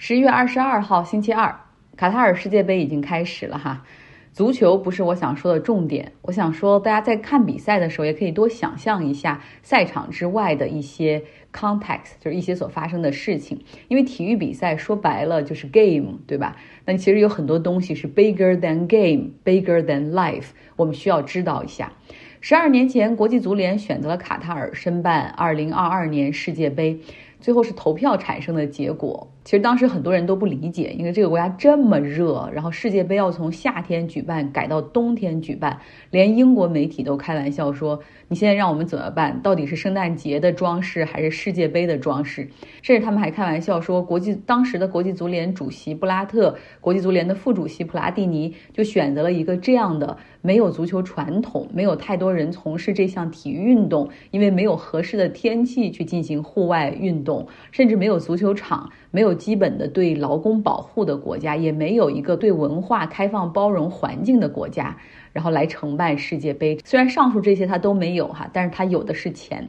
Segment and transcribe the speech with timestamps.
[0.00, 1.58] 十一月二十二号星期二，
[1.96, 3.84] 卡塔尔世界杯已经开始了哈。
[4.32, 13.64] 足球不是我想说的重点，我想说大家在看比赛的时候，也可以多想象一下赛场之外的一些 context，就是一些所发生的事情。
[13.88, 16.54] 因为体育比赛说白了就是 game，对吧？
[16.84, 21.92] 那其实有很多东西是 bigger than game，bigger than life，我们需要知道一下。
[22.40, 27.00] 十二年前，国际足联选择了卡塔尔申办二零二二年世界杯。
[27.40, 29.30] 最后是投票产生的结果。
[29.48, 35.78] 其实当时很多人都不理解，因为这个国家这么热，然后世界杯要从夏天举办改到冬天举办，
[36.10, 39.40] 连英国媒体都开玩笑说：“你现在让我们怎么办？
[39.40, 42.46] 到底是圣诞节的装饰还是世界杯的装饰？”
[42.82, 58.92] 甚至他们还开玩笑说，国际当时的国际足联主席布拉特、国际足联的副主席普拉蒂尼就选择了一个这样的没有足球传统、没有太多人从事这项体育运动，因为没有合适的天气去进行户外运动，甚至没有足球场。
[59.10, 64.96] 没有基本的对劳工保护的国家，也没有一个对文化开放包容环境的国家，
[65.32, 66.78] 然后来承办世界杯。
[66.84, 69.68] 虽然上述这些他都没有哈，但是他有的是钱。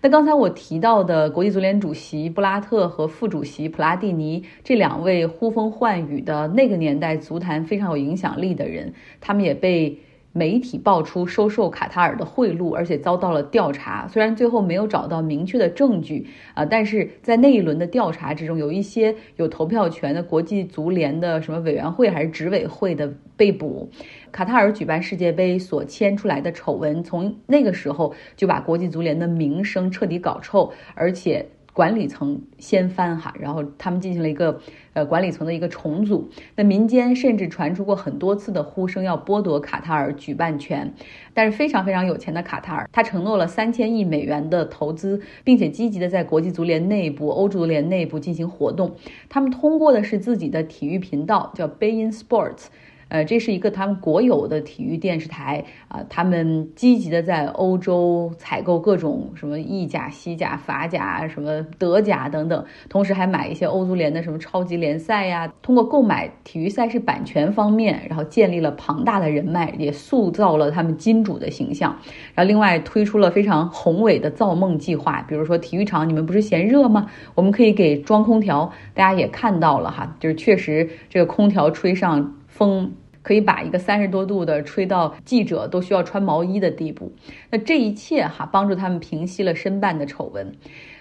[0.00, 9.98] 那刚才我提到的国际足联主席布拉特和副主席普拉蒂尼这两位呼风唤雨的那个年代足坛非常有影响力的人，他们也被。
[10.32, 14.08] 媒体爆出收受卡塔尔的贿赂，而且遭到了调查。
[14.08, 23.90] 虽然最后没有找到明确的证据啊，但是在那一轮的调查之中，有一些有投票权的国际足联的什么委员会还是执委会的被捕。
[24.30, 31.46] 卡塔尔举办世界杯所牵出来的丑闻，从那个时候就把国际足联的名声彻底搞臭，而且。
[31.72, 34.60] 管理层掀翻哈，然后他们进行了一个
[34.92, 36.28] 呃管理层的一个重组。
[36.56, 40.92] 那民间甚至传出过很多次的呼声，要剥夺卡塔尔举办权。
[41.32, 48.94] 但是非常非常有钱的卡塔尔，他承诺了三千亿美元的投资，并且积极的在国际足联内部、欧足联内部进行活动。
[49.30, 52.66] 他们通过的是自己的体育频道，叫 Bein Sports。
[53.12, 65.52] 呃，这是一个他们国有的体育电视台啊，他们积极的在欧洲采购各种什么意甲、西甲、法甲、什么德甲等等，同时还买一些欧足联的什么超级联赛呀。
[65.60, 71.94] 通过购买体育赛事版权方面，然后建立了庞大的人脉，也塑造了他们金主的形象。
[72.34, 77.10] 然后另外推出了非常宏伟的造梦计划，比如说体育场，你们不是嫌热吗？
[77.34, 78.72] 我们可以给装空调。
[78.94, 82.90] 大家也看到了哈，就是确实这个空调吹上风。
[83.22, 87.12] 可以把一个三十多度的吹到记者都需要穿毛衣的地步，
[87.50, 90.52] 那这一切哈帮助他们平息了申办的丑闻。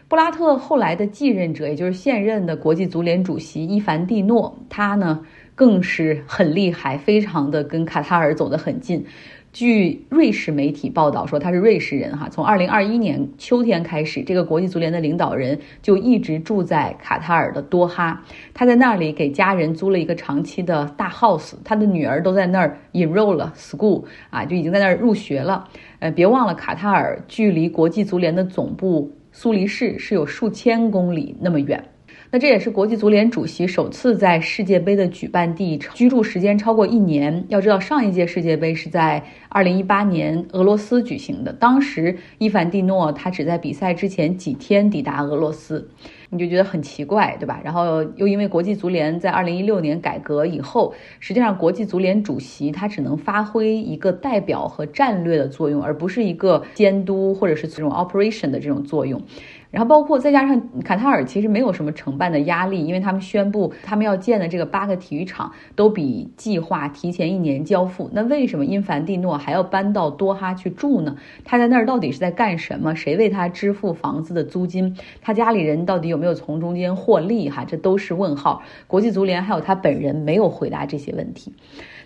[0.08, 9.06] 布拉特后来的继任者，也就是现任的国际足联主席伊凡蒂诺，他呢更是很厉害，非常的跟卡塔尔走得很近。
[9.54, 12.30] 据瑞士媒体报道说，他是瑞士人哈。
[12.30, 18.24] 从二零二一年秋天开始，这个国际足联的领导人就一直住在卡塔尔的多哈。
[18.54, 25.68] 他在那里给家人租了一个长期的大 house，他的女儿都在那儿 enroll 了 school 啊，就已经在那儿入学了。
[26.00, 31.91] 呃，别忘了，卡塔尔距离国际足联的总部苏黎世是有数千公里那么远。
[32.34, 37.44] 那这也是国际足联主席首次在世界杯的举办地居住时间超过一年。
[37.50, 45.86] 要知道，上一届世界杯是在二零一八年俄罗斯举行的，当时伊凡蒂诺他只在比赛之前几天抵达俄罗斯，
[46.30, 47.60] 你就觉得很奇怪，对吧？
[47.66, 59.22] 然后又因为国际足联在二零一六年改革以后，实际上国际足联主席他只能发挥一个代表和战略的作用，而不是一个监督或者是这种 operation 的这种作用。
[59.72, 68.10] 然后包括再加上卡塔尔其实没有什么承办的压力，因为他们宣布他们要建的这个八个体育场都比计划提前一年交付。
[68.12, 71.16] 那为什么因凡蒂诺还要搬到多哈去住呢？
[71.46, 72.94] 他在那儿到底是在干什么？
[72.94, 74.98] 谁为他支付房子的租金？
[75.22, 77.50] 他家里人到底有没有从中间获利？
[77.50, 78.62] 哈，这都是问号。
[78.88, 81.54] 国际足联还有他本人没有回答这些问题。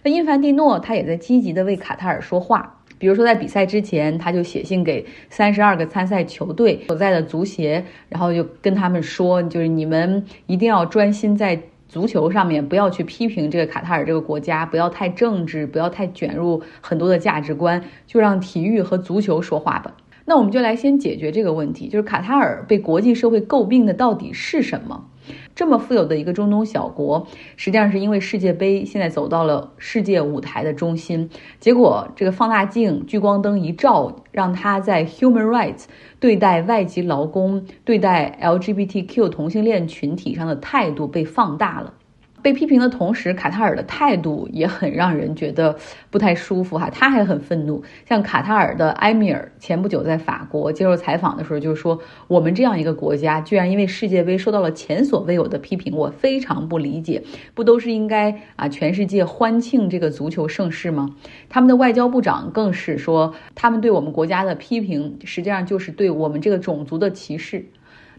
[0.03, 2.83] 那因凡蒂诺他也在积极的为卡塔尔说话。
[2.97, 19.95] 比如说，在比赛之前，他就写信给三十二个参赛球队所在的足协，然后就跟他们说，就是你们一定要专心在足球上面，不要去批评这个卡塔尔这个国家，不要太政治，不要太卷入很多的价值观，就让体育和足球说话吧。
[20.25, 25.05] 那我们就来先解决这个问题，就是卡塔尔被国际社会诟病的到底是什么？
[25.55, 31.29] 这么富有的一个中东小国，实际上是因为世界杯现在走到了世界舞台的中心，
[31.59, 35.85] 结果这个放大镜聚光灯一照，让他在 human rights
[36.19, 41.93] 对待外籍劳工、对待 LGBTQ 同性恋群体上的态度被放大了。
[42.45, 45.75] 被批评的同时，卡塔尔的态度也很让人觉得
[46.11, 47.81] 不太舒服哈，他还很愤怒。
[48.07, 51.99] 像卡塔尔的埃米尔前不久在法国接受采访的时候就说
[52.29, 57.23] ：“我们这样一个国家，居然因为世界杯受到了前所未有的批评，我非常不理解。
[57.55, 61.15] 不都是应该啊，全世界欢庆这个足球盛世吗？”
[61.49, 67.65] 他们的外交部长更是说，他们对我们国家的批评，实际上就是对我们这个种族的歧视。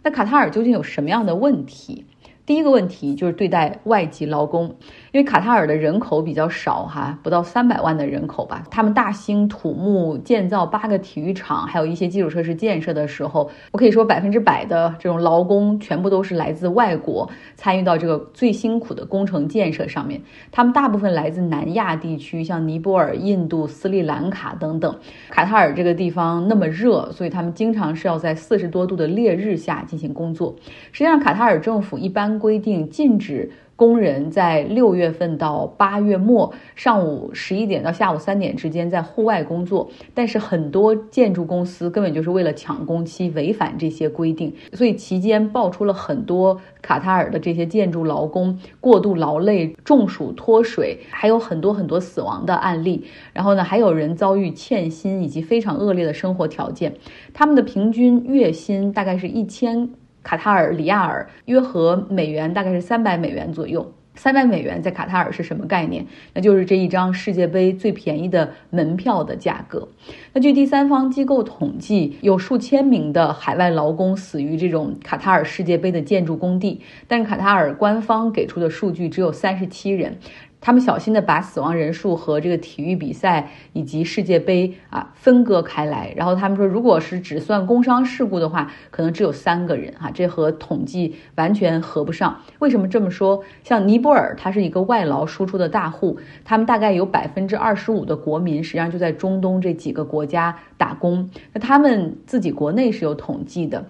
[0.02, 2.06] 那卡塔尔究竟有什么样的问题？
[2.46, 4.76] 第一个问题就是对待外籍劳工，
[5.16, 8.62] 因为卡塔尔的人口比较少哈，不到三百万的人口吧。
[8.70, 20.20] 他们大兴土木，建造八个体育场，还有一些基础设施建设的时候，我可以说百分之百的这种劳工全部都是来自外国，参与到这个最辛苦的工程建设上面。
[20.52, 24.94] 他们大部分来自南亚地区，像尼泊尔、印度、斯里兰卡等等。
[25.30, 30.54] 卡塔尔这个地方那么热，所以他们经常是要在四十多度的烈日下进行工作。
[30.92, 32.26] 实际上，卡塔尔政府一般。
[32.38, 53.04] 规定禁止工人在六月份到八月末上午十一点到下午三点之间在户外工作，但是很多建筑公司根本就是为了抢工期违反这些规定，所以期间爆出了很多卡塔尔的这些建筑劳工过度劳累、中暑脱水，还有很多很多死亡的案例。
[53.34, 56.94] 然后呢，还有人遭遇欠薪以及非常恶劣的生活条件，
[57.34, 59.90] 他们的平均月薪大概是一千。
[60.26, 66.04] 卡塔尔里亚尔约合美元大概是三百美元左右，三百美元在卡塔尔是什么概念？
[66.34, 69.86] 那就是这一张世界杯最便宜的门票的价格。
[70.32, 80.18] 那据第三方机构统计，有数千名的海外劳工死于这种卡塔尔世界杯的建筑工地，但卡塔尔官方给出的数据只有三十七人。
[80.66, 92.40] 他们小心地把死亡人数和这个体育比赛以及世界杯啊分割开来，然后他们说，如果是只算工伤事故的话，可能只有三个人哈，这和统计完全合不上。
[92.58, 93.44] 为什么这么说？
[93.62, 103.86] 像尼泊尔，它是一个外劳输出的大户，他们大概有百分之二十五的国民实际上就在中东这几个国家打工，那他们自己国内是有统计的。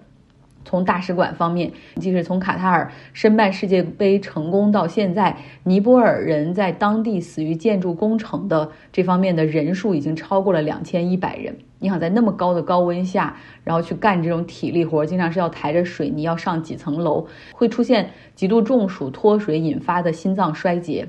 [0.67, 11.55] 从大使馆方面，即使从卡塔尔申办世界杯成功到现在，尼泊尔人在当地死于建筑工程的这方面的人数已经超过了两千一百人。
[11.79, 21.07] 你想在那么高的高温下，然后去干这种体力活，经常是要抬着水泥要上几层楼，会出现极度中暑、脱水引发的心脏衰竭。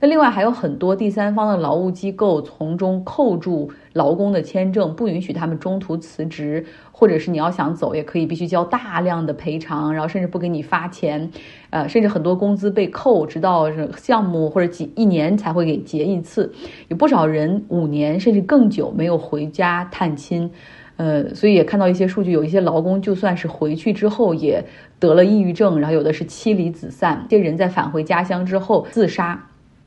[0.00, 11.28] 那另外还有很多第三方的劳务机构从中扣住劳工的签证，不允许他们中途辞职，或者是你要想走也可以，必须交大量的赔偿，然后甚至不给你发钱，
[11.70, 13.66] 呃，甚至很多工资被扣，直到
[13.96, 16.52] 项目或者几一年才会给结一次。
[16.86, 20.48] 有不少人五年甚至更久没有回家探亲，
[20.96, 24.64] 呃，所以也看到一些数据，有一些劳工就算是回去之后也
[25.00, 29.44] 得了抑郁症，然后有的是妻离子散，这些人在返回家乡之后自杀。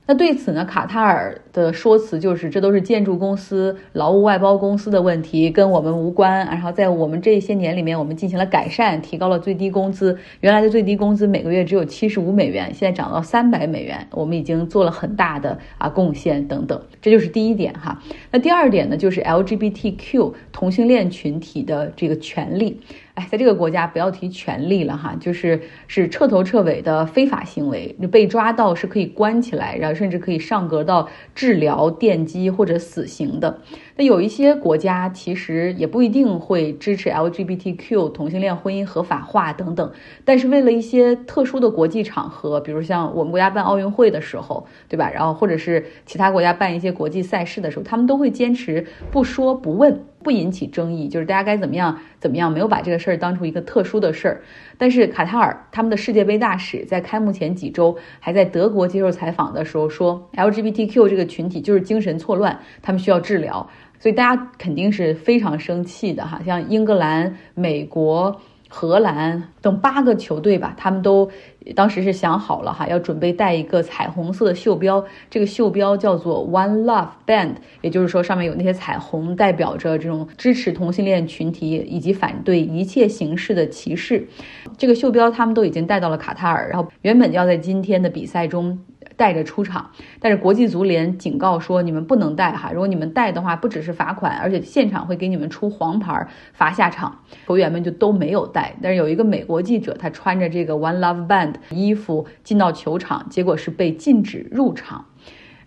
[0.07, 6.45] 那对此呢，卡塔尔的说辞就是，这都是建筑公司、劳务外包公司的问题，跟我们无关。
[6.47, 10.17] 然后在我们这些年里面，我们进行了改善，提高了最低工资。
[10.41, 16.81] 原来的最低工资每个月只有七十五美元，现在涨到三百美元，我们已经做了很大的啊贡献等等。
[17.01, 18.01] 这就是第一点哈。
[18.31, 22.81] 那第二点呢，就是 LGBTQ 同性恋群体的这个权利。
[23.15, 33.59] 哎，在这个国家不要提权利了哈，就是是彻头彻尾的非法行为，你被抓到是可以关起来，然后甚至可以上格到治疗、电击或者死刑的。
[34.05, 39.91] 有一些国家其实也不一定会支持 LGBTQ 同性恋婚姻合法化等等，
[40.25, 45.09] 但是为了一些特殊的国际场合，比如像我们国家办奥运会的时候，对吧？
[45.09, 50.03] 然后或者是其他国家办一些国际赛事的时候，他们都会坚持不说不问。
[50.23, 54.41] 不引起争议，就是大家该怎么样怎么样，没有把这个事儿当成一个特殊的事儿。
[54.77, 63.67] 但是卡塔尔他们的世界杯大使在开幕前几周还在德国接受采访的时候说，LGBTQ 这个群体就是精神错乱，他们需要治疗。
[64.01, 68.41] 所以大家肯定是非常生气的哈，像英格兰、美国。
[68.73, 71.29] 荷兰等八个球队吧，他们都
[71.75, 84.25] 当时是想好了哈，要准备带一个彩虹色的袖标，这个袖标叫做 One Love Band，也就是说上面有那些彩虹，代表着这种支持同性恋群体以及反对一切形式的歧视。
[84.77, 88.79] 这个袖标他们都已经带到了卡塔尔，然后原本要在今天的比赛中。
[89.21, 97.19] 带着出场，但是国际足联警告说你们不能带哈，如果你们带的话，不只是罚款，而且现场会给你们出黄牌，罚下场。
[97.45, 105.05] 球员们就都没有带，但是有一个美国记者，他穿着这个 One Love Band 衣服进到球场，结果是被禁止入场。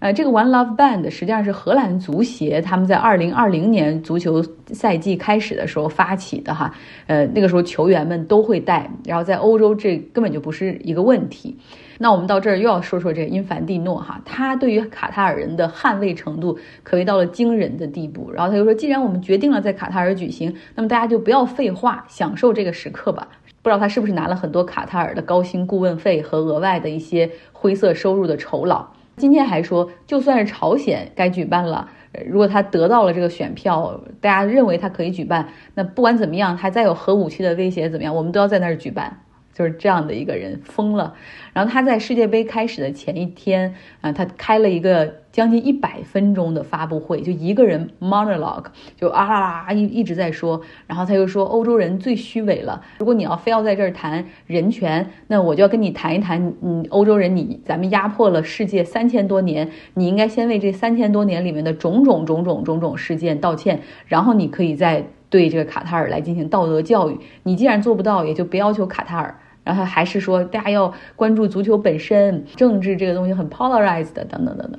[0.04, 6.74] 呃，这个 One Love Band 实际上是荷兰足协他们在二零二零年足球赛季开始的时候发起的哈。
[7.06, 11.56] 呃，那个时候球员们都会戴，然后在欧洲这根本就不是一个问题。
[11.96, 18.30] 那我们到这儿又要说说这个因凡蒂诺哈，他对于卡塔尔人的捍卫程度可谓到了惊人的地步。
[18.30, 23.26] 然后他就说，既然我们决定了在卡塔尔举行，那么大家就不要废话，享受这个时刻吧。
[23.62, 28.86] 不知道他是不是拿了很多卡塔尔的高薪顾问费和额外的一些灰色收入的酬劳。
[29.16, 31.88] 今天还说，就算是朝鲜该举办了，
[32.26, 39.20] 如果他得到了这个选票，大家认为他可以举办，那不管怎么样，他再有核武器的威胁怎么样，我们都要在那儿举办。
[39.54, 41.14] 就是这样的一个人疯了，
[41.52, 48.64] 然后他在世界杯开始的前一天啊，他开了一个将近一百分钟的发布会，就一个人 monologue，
[48.96, 67.18] 就啊啦啦一一直在说，然后他又说欧洲人最虚伪了，如果你要非要在这儿谈人权，那我就要跟你谈一谈，嗯，欧洲人你咱们压迫了世界三千多年，你应该先为这三千多年里面的种种种种种种事件道歉，然后你可以再对这个卡塔尔来进行道德教育。
[67.44, 69.38] 你既然做不到，也就别要求卡塔尔。
[69.64, 74.78] 然后还是说大家要关注足球本身，政治这个东西很 polarized 的，等等等等。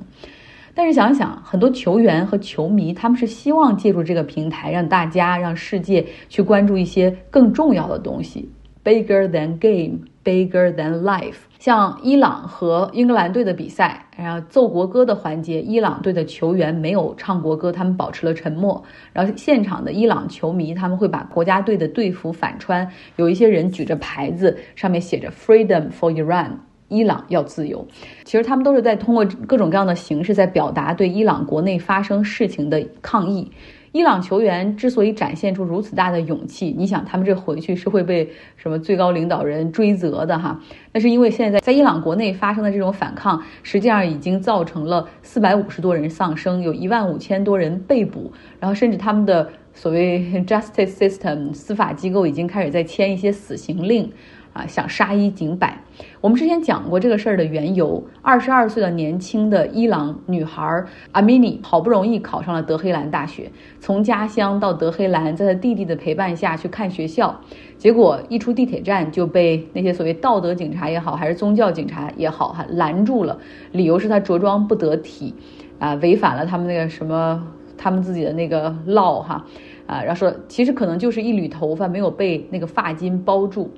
[0.74, 8.50] 但是想想，很多球员和球迷，他们是希望借助这个平台，让大家让世界去关注一些更重要的东西
[8.86, 10.06] ，bigger than game。
[10.26, 18.82] Bigger than life，像伊朗和英格兰队的比赛，然后奏国歌的环节，伊朗队的球员没有唱国歌，他们保持了沉默。
[19.12, 26.54] 然后现场的伊朗球迷，他们会把国家队的队服反穿，有一些人举着牌子，上面写着 “Freedom for Iran”，
[26.88, 27.86] 伊朗要自由。
[28.24, 33.52] 其实他们都是在通过各种各样的形式，在表达对伊朗国内发生事情的抗议。
[33.96, 40.60] 伊朗球员之所以展现出如此大的勇气，你想他们这回去是会被什么最高领导人追责的哈？
[40.92, 54.12] 那是因为现在在伊朗国内发生的这种反抗，实际上已经造成了四百五十多人丧生，有一万五千多人被捕，然后甚至他们的所谓 justice system 司法机构已经开始在签一些死刑令。
[54.56, 55.78] 啊，想杀一儆百。
[56.22, 58.02] 我们之前讲过这个事儿的缘由。
[58.22, 60.82] 二十二岁的年轻的伊朗女孩
[61.12, 67.38] 阿米尼，好不容易考上了德黑兰大学，从家乡到德黑兰，在她弟弟的陪伴下去看学校，
[67.76, 73.38] 结果一出地铁站就被那些所谓道德警察也好，还是宗教警察也好，哈拦住了。
[73.72, 75.34] 理由是她着装不得体，
[75.78, 77.46] 啊，违反了他们那个什么，
[77.76, 79.44] 他们自己的那个 law 哈，
[79.86, 83.70] 啊，然后说其实可能就是一缕头发没有被那个发巾包住。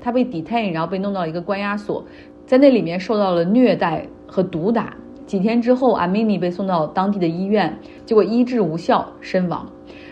[0.00, 2.04] 他被 detain，然后被弄到一个关押所，
[2.46, 4.94] 在那里面受到了虐待和毒打。
[5.26, 9.64] 几天之后，阿米尼被送到当地的医院，结果医治无效身亡。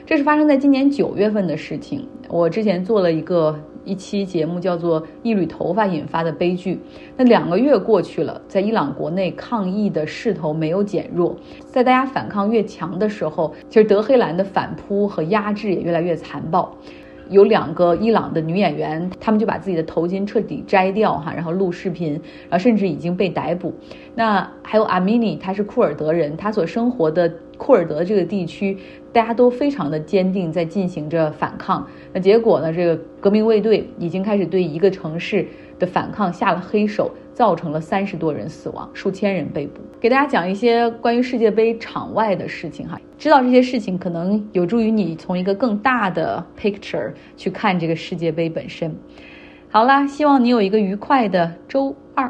[0.06, 2.06] 这是发生在今年九月份的事情。
[2.28, 6.74] 我之前做了一个一期节目，叫做《一缕头发引发的悲剧》。
[7.16, 11.34] 那两个月过去了，在伊朗国内抗议的势头没有减弱，
[11.66, 16.72] 在大家反抗越强的时候，其实德黑兰的反扑和压制也越来越残暴。
[17.28, 22.12] 有两个伊朗的女演员，她们就把自己的头巾彻底摘掉哈，然后录视频，
[22.48, 23.72] 然后甚至已经被逮捕。
[24.14, 28.76] 那还有阿米尼，她是库尔德人，她所生活的库尔德这个地区，
[29.12, 31.86] 大家都非常的坚定，在进行着反抗。
[32.12, 35.46] 那结果呢，这个革命卫队已经开始对一个城市
[35.78, 37.10] 的反抗下了黑手。
[37.38, 39.80] 造成了三十多人死亡，数千人被捕。
[40.00, 48.92] 给大家讲一些关于世界杯场外的事情哈，知道这些事情可能有助于你从一个更大的 picture 去看这个世界杯本身。
[49.70, 52.28] 好啦，希望你有一个愉快的周二。